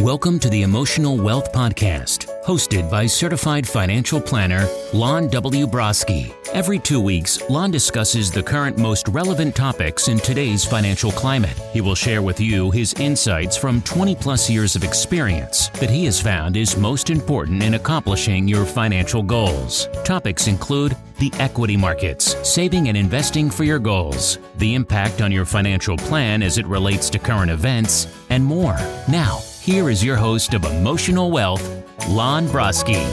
[0.00, 5.66] Welcome to the Emotional Wealth Podcast, hosted by certified financial planner Lon W.
[5.66, 6.32] Broski.
[6.52, 11.58] Every two weeks, Lon discusses the current most relevant topics in today's financial climate.
[11.72, 16.04] He will share with you his insights from 20 plus years of experience that he
[16.04, 19.88] has found is most important in accomplishing your financial goals.
[20.04, 25.44] Topics include the equity markets, saving and investing for your goals, the impact on your
[25.44, 28.76] financial plan as it relates to current events, and more.
[29.08, 31.62] Now, here is your host of Emotional Wealth,
[32.08, 33.04] Lon Broski.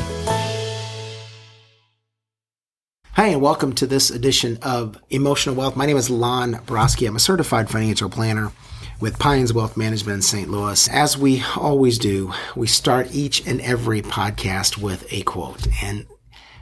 [3.12, 5.76] Hi, and welcome to this edition of Emotional Wealth.
[5.76, 7.10] My name is Lon Broski.
[7.10, 8.54] I'm a certified financial planner
[9.02, 10.50] with Pines Wealth Management in St.
[10.50, 10.88] Louis.
[10.88, 15.68] As we always do, we start each and every podcast with a quote.
[15.84, 16.08] And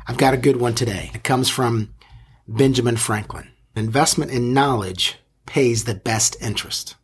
[0.07, 1.11] I've got a good one today.
[1.13, 1.93] It comes from
[2.47, 3.47] Benjamin Franklin.
[3.75, 6.95] Investment in knowledge pays the best interest.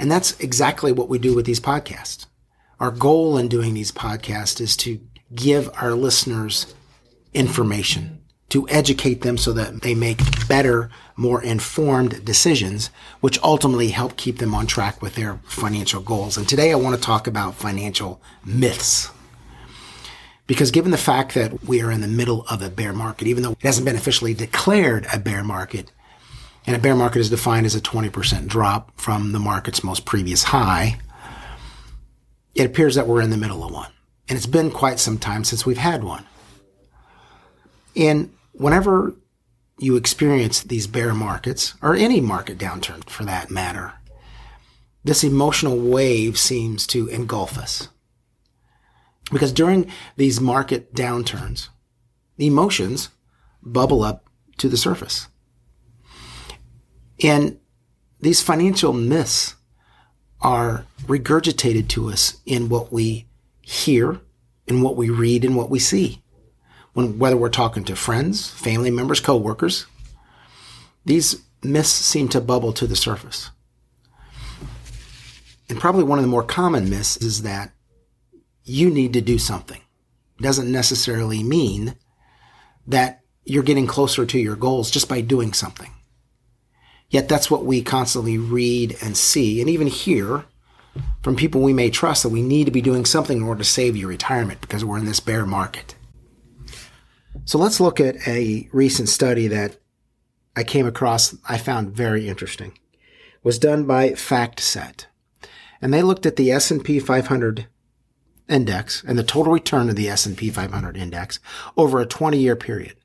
[0.00, 2.24] And that's exactly what we do with these podcasts.
[2.80, 4.98] Our goal in doing these podcasts is to
[5.34, 6.74] give our listeners
[7.34, 12.88] information, to educate them so that they make better, more informed decisions,
[13.20, 16.38] which ultimately help keep them on track with their financial goals.
[16.38, 19.10] And today I want to talk about financial myths.
[20.46, 23.42] Because given the fact that we are in the middle of a bear market, even
[23.42, 25.92] though it hasn't been officially declared a bear market,
[26.66, 30.44] and a bear market is defined as a 20% drop from the market's most previous
[30.44, 30.98] high.
[32.54, 33.90] It appears that we're in the middle of one.
[34.28, 36.24] And it's been quite some time since we've had one.
[37.96, 39.14] And whenever
[39.78, 43.94] you experience these bear markets, or any market downturn for that matter,
[45.02, 47.88] this emotional wave seems to engulf us.
[49.32, 51.68] Because during these market downturns,
[52.36, 53.08] emotions
[53.62, 54.26] bubble up
[54.58, 55.28] to the surface.
[57.22, 57.58] And
[58.20, 59.54] these financial myths
[60.40, 63.26] are regurgitated to us in what we
[63.60, 64.20] hear,
[64.66, 66.22] in what we read, and what we see.
[66.92, 69.86] When, whether we're talking to friends, family members, coworkers,
[71.04, 73.50] these myths seem to bubble to the surface.
[75.68, 77.72] And probably one of the more common myths is that
[78.64, 79.80] you need to do something.
[80.38, 81.94] It doesn't necessarily mean
[82.86, 85.92] that you're getting closer to your goals just by doing something.
[87.10, 90.44] Yet that's what we constantly read and see and even hear
[91.22, 93.68] from people we may trust that we need to be doing something in order to
[93.68, 95.96] save your retirement because we're in this bear market.
[97.44, 99.76] So let's look at a recent study that
[100.56, 102.72] I came across I found very interesting.
[102.98, 105.06] It was done by FactSet.
[105.82, 107.66] And they looked at the S&P 500
[108.48, 111.38] index and the total return of the S&P 500 index
[111.76, 112.96] over a 20-year period,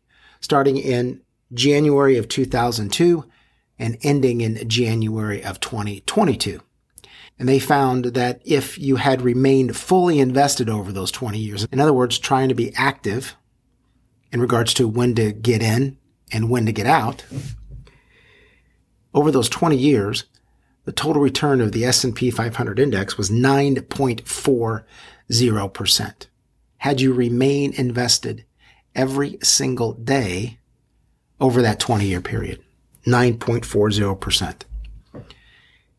[0.41, 1.21] starting in
[1.53, 3.23] January of 2002
[3.77, 6.61] and ending in January of 2022.
[7.37, 11.81] And they found that if you had remained fully invested over those 20 years, in
[11.81, 13.35] other words, trying to be active
[14.31, 15.97] in regards to when to get in
[16.31, 17.25] and when to get out,
[19.13, 20.23] over those 20 years,
[20.85, 26.27] the total return of the S&P 500 index was 9.40%.
[26.77, 28.45] Had you remained invested
[28.95, 30.57] every single day
[31.39, 32.63] over that 20 year period.
[33.05, 34.61] 9.40%.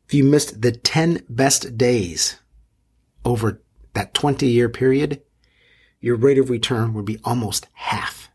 [0.07, 2.39] If you missed the 10 best days
[3.25, 3.61] over
[3.95, 5.23] that 20 year period,
[6.01, 8.31] your rate of return would be almost half.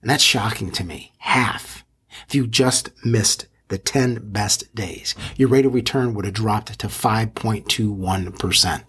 [0.00, 1.12] And that's shocking to me.
[1.18, 1.84] Half.
[2.26, 6.78] If you just missed the 10 best days, your rate of return would have dropped
[6.78, 8.82] to 5.21%.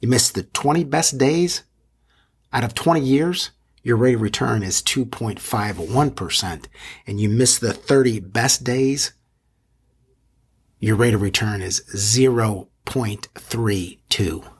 [0.00, 1.62] You missed the 20 best days
[2.52, 3.50] out of 20 years,
[3.86, 6.64] your rate of return is 2.51%,
[7.06, 9.12] and you miss the 30 best days,
[10.80, 14.50] your rate of return is 0.32.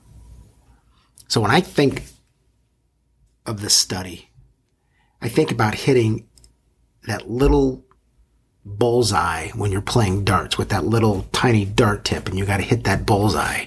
[1.26, 2.04] So when I think
[3.44, 4.30] of this study,
[5.20, 6.28] I think about hitting
[7.08, 7.84] that little
[8.64, 12.62] bullseye when you're playing darts with that little tiny dart tip and you got to
[12.62, 13.64] hit that bullseye.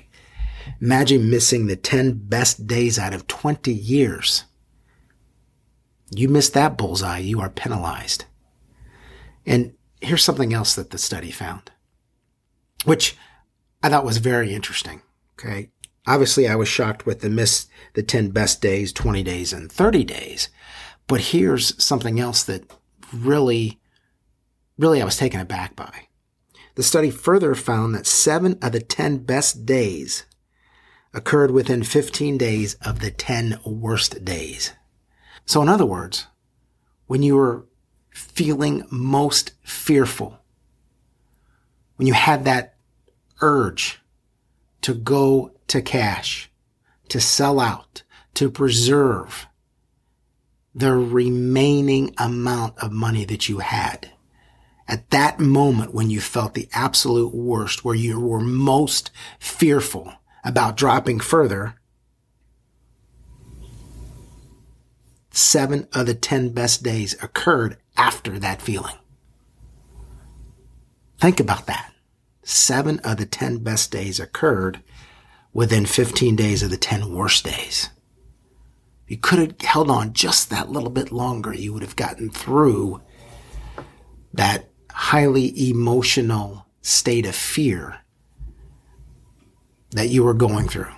[0.80, 4.46] Imagine missing the 10 best days out of 20 years.
[6.12, 8.26] You miss that bullseye, you are penalized.
[9.46, 11.72] And here's something else that the study found,
[12.86, 13.18] which
[13.84, 15.02] I thought was very interesting.
[15.34, 15.72] Okay.
[16.08, 20.04] Obviously, I was shocked with the miss the 10 best days, 20 days, and 30
[20.04, 20.50] days.
[21.08, 22.72] But here's something else that
[23.14, 23.80] really,
[24.78, 26.08] really I was taken aback by.
[26.76, 30.26] The study further found that seven of the 10 best days
[31.14, 34.74] occurred within 15 days of the 10 worst days.
[35.50, 36.28] So, in other words,
[37.08, 37.66] when you were
[38.12, 40.38] feeling most fearful,
[41.96, 42.76] when you had that
[43.42, 44.00] urge
[44.82, 46.52] to go to cash,
[47.08, 48.04] to sell out,
[48.36, 49.48] to preserve
[50.76, 54.12] the remaining amount of money that you had.
[54.88, 59.10] At that moment when you felt the absolute worst, where you were most
[59.40, 60.14] fearful
[60.44, 61.79] about dropping further,
[65.40, 68.96] seven of the 10 best days occurred after that feeling.
[71.18, 71.94] Think about that.
[72.44, 74.82] Seven of the 10 best days occurred
[75.54, 77.90] within 15 days of the 10 worst days.
[79.08, 83.02] You could have held on just that little bit longer, you would have gotten through
[84.34, 88.00] that highly emotional state of fear
[89.92, 90.94] that you were going through.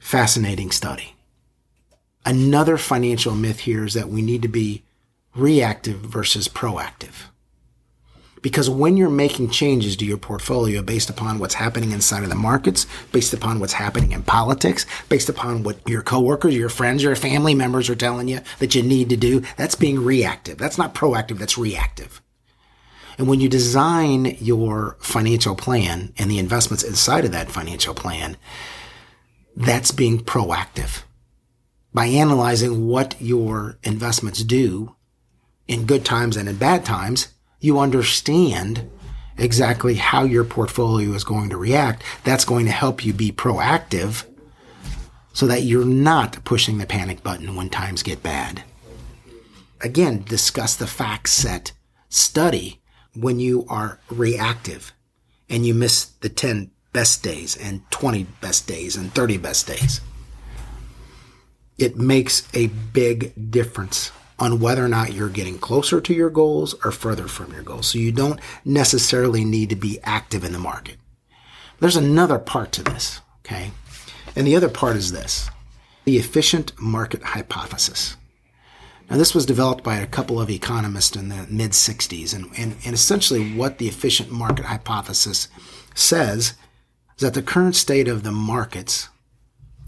[0.00, 1.17] Fascinating study.
[2.24, 4.82] Another financial myth here is that we need to be
[5.34, 7.28] reactive versus proactive.
[8.40, 12.36] Because when you're making changes to your portfolio based upon what's happening inside of the
[12.36, 17.16] markets, based upon what's happening in politics, based upon what your coworkers, your friends, your
[17.16, 20.56] family members are telling you that you need to do, that's being reactive.
[20.56, 22.22] That's not proactive, that's reactive.
[23.16, 28.36] And when you design your financial plan and the investments inside of that financial plan,
[29.56, 31.02] that's being proactive
[31.92, 34.94] by analyzing what your investments do
[35.66, 37.28] in good times and in bad times,
[37.60, 38.88] you understand
[39.36, 42.02] exactly how your portfolio is going to react.
[42.24, 44.24] That's going to help you be proactive
[45.32, 48.62] so that you're not pushing the panic button when times get bad.
[49.80, 51.72] Again, discuss the FactSet
[52.08, 52.80] study
[53.14, 54.92] when you are reactive
[55.48, 60.00] and you miss the 10 best days and 20 best days and 30 best days.
[61.78, 66.74] It makes a big difference on whether or not you're getting closer to your goals
[66.84, 67.88] or further from your goals.
[67.88, 70.96] So you don't necessarily need to be active in the market.
[71.80, 73.70] There's another part to this, okay?
[74.36, 75.50] And the other part is this
[76.04, 78.16] the efficient market hypothesis.
[79.10, 82.34] Now, this was developed by a couple of economists in the mid 60s.
[82.34, 85.48] And, and, and essentially, what the efficient market hypothesis
[85.94, 86.54] says
[87.16, 89.08] is that the current state of the markets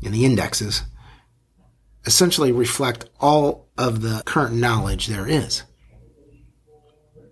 [0.05, 0.83] and the indexes
[2.07, 5.63] essentially reflect all of the current knowledge there is.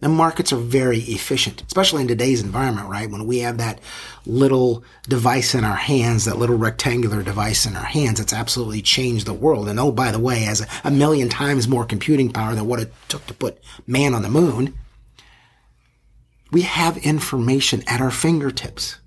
[0.00, 3.10] The markets are very efficient, especially in today's environment, right?
[3.10, 3.80] When we have that
[4.26, 9.26] little device in our hands, that little rectangular device in our hands, it's absolutely changed
[9.26, 9.68] the world.
[9.68, 12.78] And oh, by the way, has a, a million times more computing power than what
[12.78, 14.74] it took to put man on the moon.
[16.52, 18.98] We have information at our fingertips.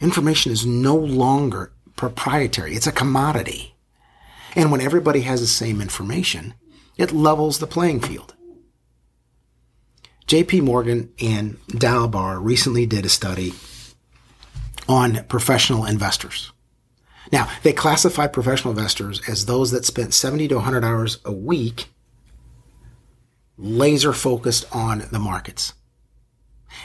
[0.00, 2.74] Information is no longer proprietary.
[2.74, 3.76] It's a commodity.
[4.54, 6.54] And when everybody has the same information,
[6.96, 8.34] it levels the playing field.
[10.26, 13.54] JP Morgan and Dalbar recently did a study
[14.86, 16.52] on professional investors.
[17.32, 21.88] Now, they classify professional investors as those that spent 70 to 100 hours a week
[23.56, 25.74] laser focused on the markets.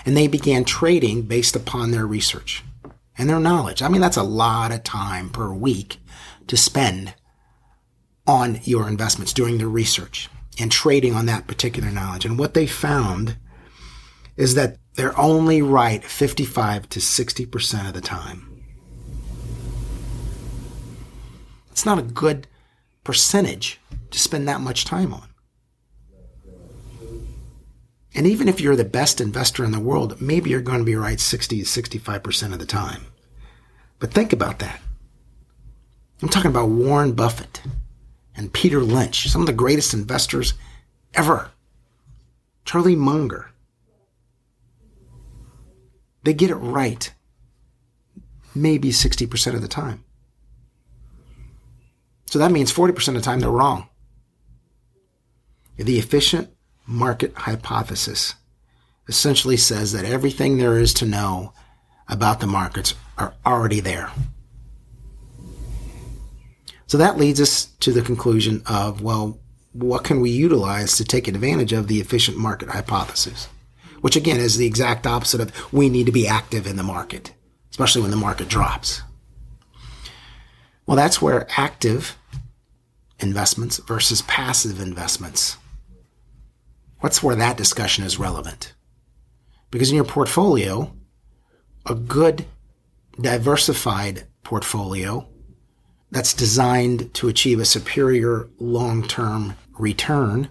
[0.06, 2.64] And they began trading based upon their research
[3.18, 3.82] and their knowledge.
[3.82, 5.98] I mean, that's a lot of time per week
[6.48, 7.14] to spend
[8.26, 10.30] on your investments, doing the research
[10.60, 12.26] and trading on that particular knowledge.
[12.26, 13.38] And what they found
[14.38, 18.64] is that they're only right 55 to 60% of the time.
[21.72, 22.48] It's not a good
[23.04, 23.80] percentage
[24.12, 25.30] to spend that much time on.
[28.16, 30.96] And even if you're the best investor in the world, maybe you're going to be
[30.96, 33.08] right 60 to 65% of the time.
[33.98, 34.80] But think about that.
[36.22, 37.62] I'm talking about Warren Buffett
[38.36, 40.54] and Peter Lynch, some of the greatest investors
[41.14, 41.52] ever.
[42.66, 43.52] Charlie Munger.
[46.24, 47.14] They get it right
[48.56, 50.04] maybe 60% of the time.
[52.26, 53.90] So that means 40% of the time they're wrong.
[55.78, 56.50] The efficient
[56.86, 58.36] market hypothesis
[59.08, 61.54] essentially says that everything there is to know
[62.08, 64.12] about the markets are already there.
[66.94, 69.40] So that leads us to the conclusion of, well,
[69.72, 73.48] what can we utilize to take advantage of the efficient market hypothesis?
[74.02, 77.34] Which again is the exact opposite of we need to be active in the market,
[77.72, 79.02] especially when the market drops.
[80.86, 82.16] Well, that's where active
[83.20, 85.58] investments versus passive investments.
[87.00, 88.76] What's where that discussion is relevant?
[89.72, 90.94] Because in your portfolio,
[91.88, 92.46] a good
[93.20, 95.28] diversified portfolio
[96.14, 100.48] that's designed to achieve a superior long-term return.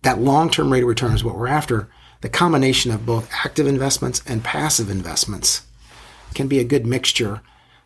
[0.00, 1.90] That long-term rate of return is what we're after.
[2.22, 5.66] The combination of both active investments and passive investments
[6.34, 7.42] can be a good mixture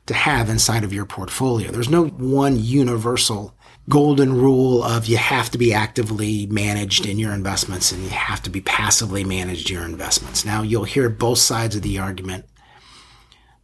[0.06, 1.72] to have inside of your portfolio.
[1.72, 3.56] There's no one universal
[3.88, 8.40] golden rule of you have to be actively managed in your investments and you have
[8.42, 10.44] to be passively managed your investments.
[10.44, 12.44] Now you'll hear both sides of the argument,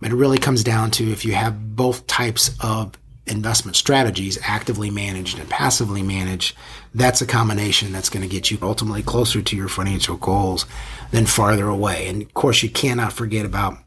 [0.01, 2.95] but it really comes down to if you have both types of
[3.31, 6.57] investment strategies, actively managed and passively managed,
[6.95, 10.67] that's a combination that's going to get you ultimately closer to your financial goals
[11.11, 12.09] than farther away.
[12.09, 13.79] And of course, you cannot forget about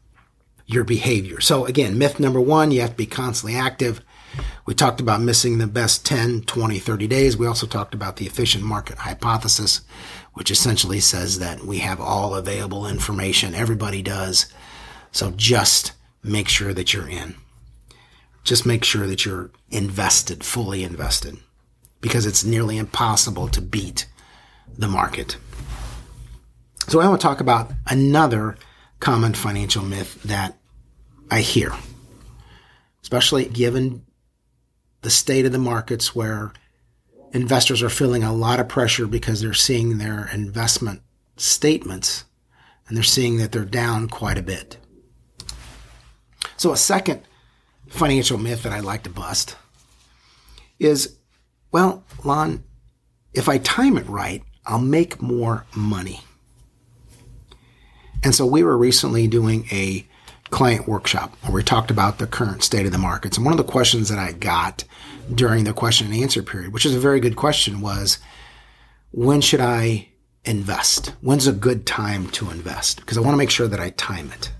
[0.66, 1.40] your behavior.
[1.40, 4.00] So again, myth number one, you have to be constantly active.
[4.64, 7.36] We talked about missing the best 10, 20, 30 days.
[7.36, 9.82] We also talked about the efficient market hypothesis,
[10.32, 13.54] which essentially says that we have all available information.
[13.54, 14.46] Everybody does.
[15.10, 17.34] So just make sure that you're in.
[18.44, 21.36] Just make sure that you're invested, fully invested,
[22.00, 24.06] because it's nearly impossible to beat
[24.76, 25.36] the market.
[26.88, 28.56] So I want to talk about another
[28.98, 30.56] common financial myth that
[31.30, 31.72] I hear,
[33.02, 34.04] especially given
[35.02, 36.52] the state of the markets where
[37.32, 41.02] investors are feeling a lot of pressure because they're seeing their investment
[41.36, 42.24] statements
[42.86, 44.76] and they're seeing that they're down quite a bit.
[46.56, 47.22] So, a second
[47.92, 49.56] financial myth that I like to bust
[50.78, 51.16] is
[51.70, 52.64] well, Lon,
[53.32, 56.20] if I time it right, I'll make more money.
[58.22, 60.06] And so we were recently doing a
[60.50, 63.36] client workshop where we talked about the current state of the markets.
[63.36, 64.84] And one of the questions that I got
[65.34, 68.18] during the question and answer period, which is a very good question, was
[69.10, 70.08] when should I
[70.44, 71.14] invest?
[71.22, 73.00] When's a good time to invest?
[73.00, 74.52] Because I want to make sure that I time it.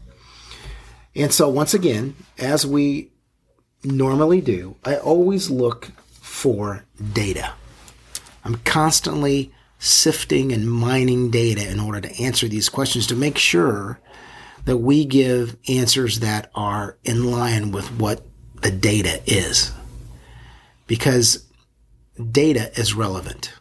[1.14, 3.12] And so once again, as we
[3.84, 7.54] normally do, I always look for data.
[8.44, 14.00] I'm constantly sifting and mining data in order to answer these questions to make sure
[14.64, 18.24] that we give answers that are in line with what
[18.62, 19.72] the data is.
[20.86, 21.46] Because
[22.30, 23.52] data is relevant.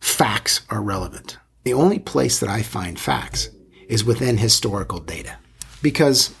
[0.00, 1.38] Facts are relevant.
[1.64, 3.50] The only place that I find facts
[3.88, 5.36] is within historical data.
[5.82, 6.34] Because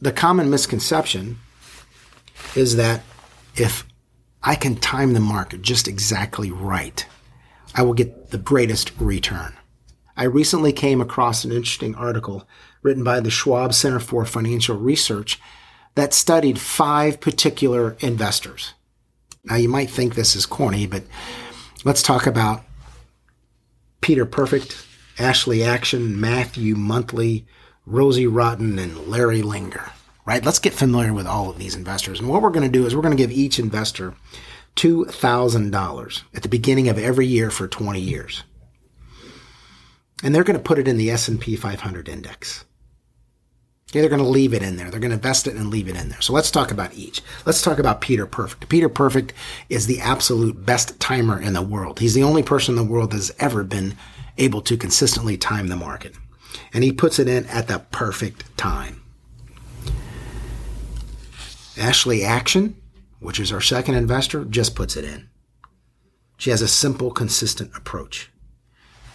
[0.00, 1.38] the common misconception
[2.56, 3.02] is that
[3.56, 3.86] if
[4.42, 7.04] I can time the market just exactly right,
[7.74, 9.54] I will get the greatest return.
[10.16, 12.48] I recently came across an interesting article
[12.82, 15.40] written by the Schwab Center for Financial Research
[15.94, 18.74] that studied five particular investors.
[19.44, 21.04] Now, you might think this is corny, but
[21.84, 22.62] let's talk about
[24.00, 24.86] Peter Perfect,
[25.18, 27.46] Ashley Action, Matthew Monthly,
[27.86, 29.90] Rosie Rotten, and Larry Linger
[30.30, 30.44] right?
[30.44, 32.20] Let's get familiar with all of these investors.
[32.20, 34.14] And what we're going to do is we're going to give each investor
[34.76, 38.44] $2,000 at the beginning of every year for 20 years.
[40.22, 42.64] And they're going to put it in the S&P 500 index.
[43.90, 44.88] Okay, they're going to leave it in there.
[44.88, 46.20] They're going to invest it and leave it in there.
[46.20, 47.22] So let's talk about each.
[47.44, 48.68] Let's talk about Peter Perfect.
[48.68, 49.32] Peter Perfect
[49.68, 51.98] is the absolute best timer in the world.
[51.98, 53.96] He's the only person in the world that's ever been
[54.38, 56.14] able to consistently time the market.
[56.72, 58.99] And he puts it in at the perfect time.
[61.78, 62.76] Ashley Action,
[63.20, 65.28] which is our second investor, just puts it in.
[66.36, 68.30] She has a simple, consistent approach.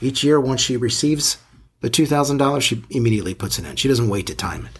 [0.01, 1.37] Each year, once she receives
[1.81, 3.75] the $2,000, she immediately puts it in.
[3.75, 4.79] She doesn't wait to time it.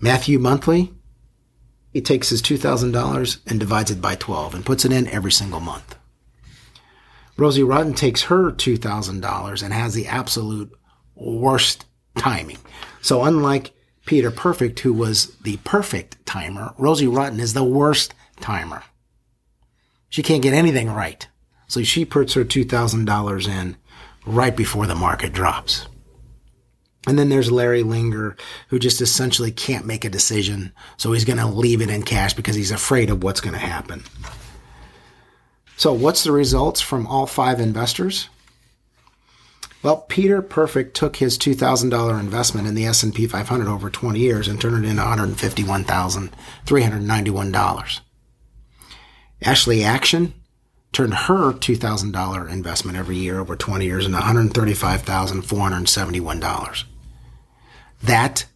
[0.00, 0.92] Matthew Monthly,
[1.92, 5.60] he takes his $2,000 and divides it by 12 and puts it in every single
[5.60, 5.96] month.
[7.36, 10.72] Rosie Rotten takes her $2,000 and has the absolute
[11.14, 11.86] worst
[12.16, 12.58] timing.
[13.00, 13.72] So unlike
[14.06, 18.82] Peter Perfect, who was the perfect timer, Rosie Rotten is the worst timer.
[20.08, 21.26] She can't get anything right.
[21.68, 23.76] So she puts her $2,000 in
[24.24, 25.86] right before the market drops.
[27.06, 28.36] And then there's Larry Linger,
[28.68, 30.72] who just essentially can't make a decision.
[30.96, 33.60] So he's going to leave it in cash because he's afraid of what's going to
[33.60, 34.02] happen.
[35.76, 38.28] So what's the results from all five investors?
[39.82, 44.58] Well, Peter Perfect took his $2,000 investment in the S&P 500 over 20 years and
[44.60, 48.00] turned it into $151,391.
[49.42, 50.32] Ashley Action
[50.92, 56.84] turned her $2,000 investment every year over 20 years into $135,471.
[58.02, 58.46] That,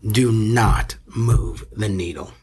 [0.01, 2.35] do not move the needle.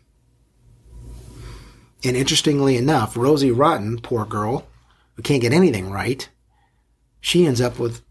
[2.04, 4.68] And interestingly enough, Rosie Rotten, poor girl,
[5.14, 6.28] who can't get anything right,
[7.22, 8.02] she ends up with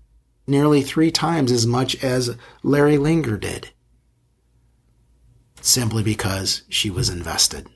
[0.46, 3.68] nearly three times as much as Larry Linger did.
[5.60, 7.68] Simply because she was invested.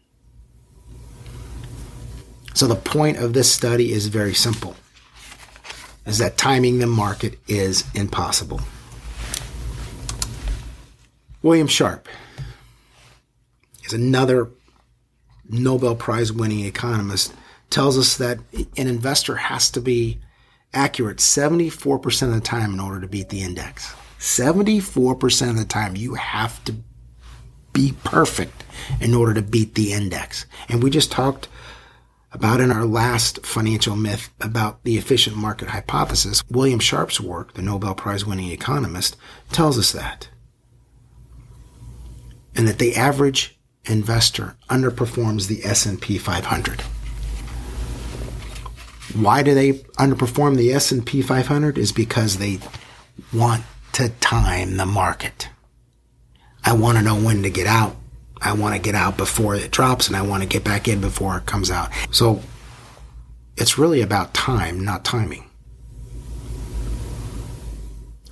[2.54, 4.76] So the point of this study is very simple
[6.06, 8.60] is that timing the market is impossible.
[11.42, 12.08] William Sharpe
[13.84, 14.50] is another
[15.48, 17.34] Nobel Prize winning economist,
[17.70, 20.20] tells us that an investor has to be
[20.72, 23.94] accurate 74% of the time in order to beat the index.
[24.20, 26.74] 74% of the time, you have to
[27.72, 28.64] be perfect
[29.00, 30.46] in order to beat the index.
[30.68, 31.48] And we just talked
[32.34, 37.62] about in our last financial myth about the efficient market hypothesis, William Sharpe's work, the
[37.62, 39.16] Nobel Prize winning economist,
[39.52, 40.28] tells us that.
[42.56, 46.80] And that the average investor underperforms the S&P 500.
[49.14, 52.58] Why do they underperform the S&P 500 is because they
[53.32, 55.48] want to time the market.
[56.64, 57.96] I want to know when to get out
[58.44, 61.00] I want to get out before it drops and I want to get back in
[61.00, 61.90] before it comes out.
[62.10, 62.42] So
[63.56, 65.48] it's really about time, not timing.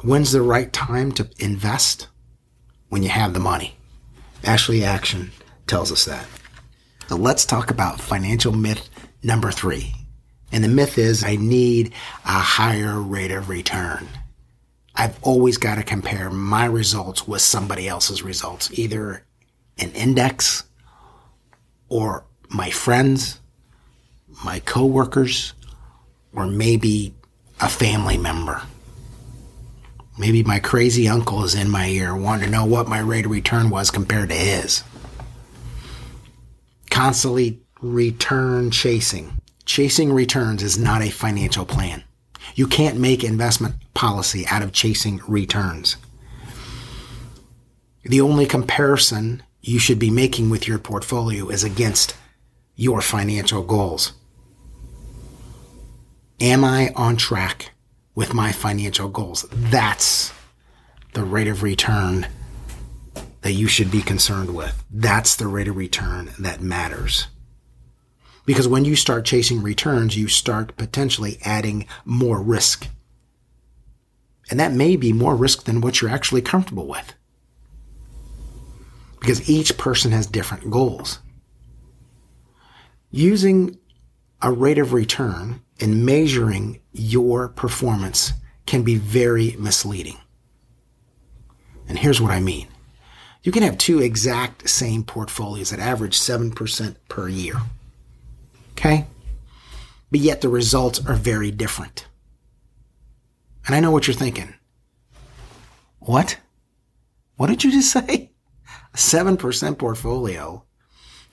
[0.03, 2.09] When's the right time to invest?
[2.89, 3.77] When you have the money.
[4.45, 5.31] Ashley Action
[5.67, 6.27] tells us that.
[7.09, 8.91] So let's talk about financial myth
[9.23, 9.95] number three.
[10.53, 11.95] And the myth is I need
[12.27, 14.09] a higher rate of return.
[14.95, 19.25] I've always got to compare my results with somebody else's results, either
[19.79, 20.65] an index
[21.89, 23.41] or my friends,
[24.45, 25.55] my coworkers,
[26.35, 27.15] or maybe
[27.61, 28.63] a family member.
[30.19, 33.31] Maybe my crazy uncle is in my ear wanting to know what my rate of
[33.31, 34.85] return was compared to his.
[36.91, 39.33] Constantly return chasing.
[39.65, 42.05] Chasing returns is not a financial plan.
[42.55, 45.97] You can't make investment policy out of chasing returns.
[48.05, 52.17] The only comparison you should be making with your portfolio is against
[52.75, 54.13] your financial goals.
[56.41, 57.71] Am I on track
[58.17, 59.47] with my financial goals?
[59.53, 60.33] That's
[61.13, 62.27] the rate of return
[63.43, 64.85] that you should be concerned with.
[64.91, 67.29] That's the rate of return that matters.
[68.45, 72.89] Because when you start chasing returns, you start potentially adding more risk.
[74.51, 77.15] And that may be more risk than what you're actually comfortable with
[79.23, 81.21] because each person has different goals.
[83.13, 83.79] Using
[84.43, 88.33] a rate of return and measuring your performance
[88.67, 90.19] can be very misleading.
[91.87, 92.67] And here's what I mean.
[93.45, 97.55] You can have two exact same portfolios that average 7% per year.
[98.73, 99.07] Okay?
[100.11, 102.09] But yet the results are very different.
[103.67, 104.55] And I know what you're thinking.
[106.01, 106.39] What?
[107.37, 108.22] What did you just say?
[108.95, 110.65] 7% portfolio,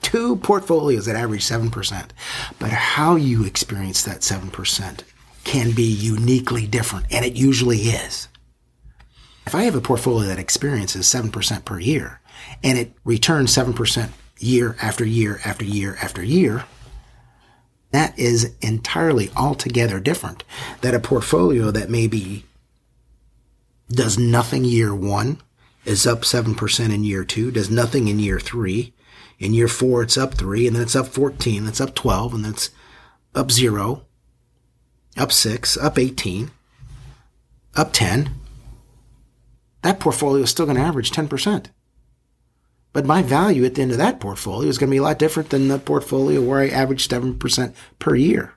[0.02, 2.10] two portfolios that average 7%.
[2.58, 5.02] But how you experience that 7%
[5.44, 8.28] can be uniquely different, and it usually is.
[9.46, 12.20] If I have a portfolio that experiences 7% per year
[12.62, 16.64] and it returns 7% year after year after year after year,
[17.90, 20.44] that is entirely altogether different
[20.80, 22.44] than a portfolio that maybe
[23.88, 25.40] does nothing year one
[25.84, 28.94] is up 7% in year two, does nothing in year three.
[29.38, 32.44] In year four, it's up three, and then it's up 14, that's up 12, and
[32.44, 32.70] that's
[33.34, 34.04] up zero,
[35.16, 36.50] up six, up 18,
[37.74, 38.30] up 10.
[39.82, 41.66] That portfolio is still going to average 10%.
[42.92, 45.18] But my value at the end of that portfolio is going to be a lot
[45.18, 48.54] different than the portfolio where I average 7% per year.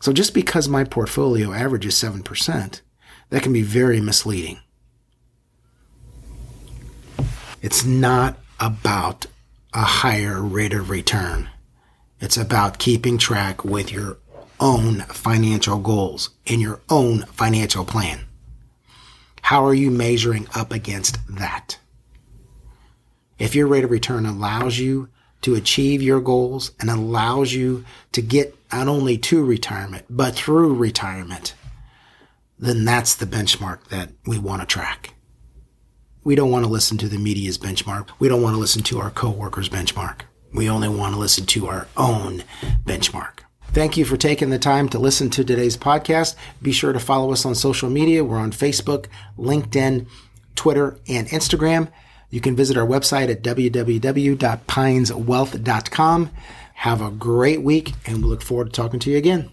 [0.00, 2.80] So just because my portfolio averages 7%,
[3.30, 4.58] that can be very misleading.
[7.64, 9.24] It's not about
[9.72, 11.48] a higher rate of return.
[12.20, 14.18] It's about keeping track with your
[14.60, 18.26] own financial goals and your own financial plan.
[19.40, 21.78] How are you measuring up against that?
[23.38, 25.08] If your rate of return allows you
[25.40, 30.74] to achieve your goals and allows you to get not only to retirement, but through
[30.74, 31.54] retirement,
[32.58, 35.14] then that's the benchmark that we want to track.
[36.24, 38.08] We don't want to listen to the media's benchmark.
[38.18, 40.22] We don't want to listen to our coworkers' benchmark.
[40.52, 42.42] We only want to listen to our own
[42.84, 43.40] benchmark.
[43.72, 46.34] Thank you for taking the time to listen to today's podcast.
[46.62, 48.24] Be sure to follow us on social media.
[48.24, 49.06] We're on Facebook,
[49.36, 50.06] LinkedIn,
[50.54, 51.88] Twitter, and Instagram.
[52.30, 56.30] You can visit our website at www.pineswealth.com.
[56.74, 59.50] Have a great week, and we look forward to talking to you again.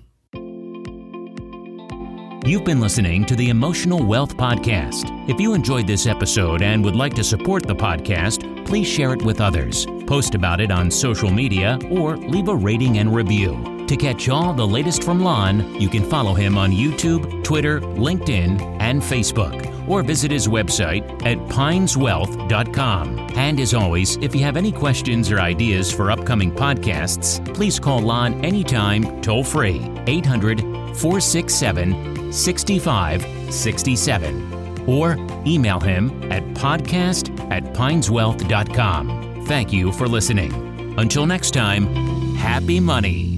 [2.52, 5.06] You've been listening to the Emotional Wealth Podcast.
[5.30, 9.22] If you enjoyed this episode and would like to support the podcast, please share it
[9.22, 13.71] with others, post about it on social media, or leave a rating and review.
[13.92, 18.80] To catch all the latest from Lon, you can follow him on YouTube, Twitter, LinkedIn,
[18.80, 23.20] and Facebook or visit his website at pineswealth.com.
[23.36, 28.00] And as always, if you have any questions or ideas for upcoming podcasts, please call
[28.00, 30.62] Lon anytime toll free 800
[30.96, 39.46] 467 6567 or email him at podcast at pineswealth.com.
[39.48, 40.98] Thank you for listening.
[40.98, 41.94] Until next time,
[42.38, 43.31] happy money.